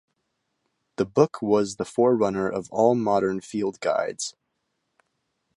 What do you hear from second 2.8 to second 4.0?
modern field